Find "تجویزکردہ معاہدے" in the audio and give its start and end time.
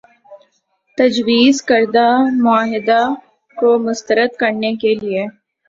0.97-3.01